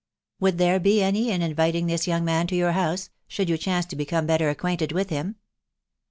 [0.39, 3.85] Would there be any in inviting this young man to your house, should you chance
[3.85, 5.35] to become better acquainted with him